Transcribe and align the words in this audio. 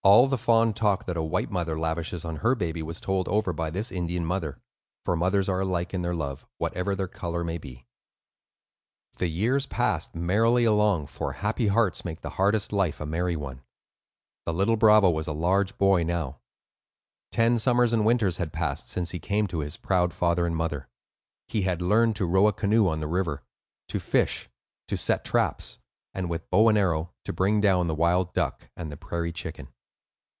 All 0.03 0.27
the 0.27 0.35
fond 0.39 0.75
talk 0.75 1.05
that 1.05 1.15
a 1.15 1.21
white 1.21 1.51
mother 1.51 1.77
lavishes 1.77 2.25
on 2.25 2.37
her 2.37 2.55
baby 2.55 2.81
was 2.81 2.99
told 2.99 3.27
over 3.27 3.53
by 3.53 3.69
this 3.69 3.91
Indian 3.91 4.25
mother; 4.25 4.59
for 5.05 5.15
mothers 5.15 5.47
are 5.47 5.61
alike 5.61 5.93
in 5.93 6.01
their 6.01 6.15
love, 6.15 6.43
whatever 6.57 6.95
their 6.95 7.07
color 7.07 7.43
may 7.43 7.59
be. 7.59 7.85
The 9.17 9.27
years 9.27 9.67
passed 9.67 10.15
merrily 10.15 10.63
along, 10.65 11.05
for 11.05 11.33
happy 11.33 11.67
hearts 11.67 12.03
make 12.03 12.21
the 12.21 12.31
hardest 12.31 12.73
life 12.73 12.99
a 12.99 13.05
merry 13.05 13.35
one. 13.35 13.61
The 14.47 14.55
Little 14.55 14.75
Bravo 14.75 15.11
was 15.11 15.27
a 15.27 15.33
large 15.33 15.77
boy 15.77 16.01
now. 16.01 16.39
Ten 17.29 17.59
summers 17.59 17.93
and 17.93 18.03
winters 18.03 18.37
had 18.37 18.51
passed 18.51 18.89
since 18.89 19.11
he 19.11 19.19
came 19.19 19.45
to 19.47 19.59
his 19.59 19.77
proud 19.77 20.13
father 20.15 20.47
and 20.47 20.55
mother. 20.55 20.87
He 21.47 21.61
had 21.61 21.79
learned 21.79 22.15
to 22.15 22.25
row 22.25 22.47
a 22.47 22.53
canoe 22.53 22.87
on 22.87 23.01
the 23.01 23.07
river, 23.07 23.43
to 23.89 23.99
fish, 23.99 24.49
to 24.87 24.97
set 24.97 25.23
traps, 25.23 25.77
and 26.11 26.27
with 26.27 26.49
bow 26.49 26.69
and 26.69 26.77
arrow 26.77 27.13
to 27.25 27.31
bring 27.31 27.61
down 27.61 27.85
the 27.85 27.93
wild 27.93 28.33
duck 28.33 28.67
and 28.75 28.91
the 28.91 28.97
prairie 28.97 29.31
chicken. 29.31 29.67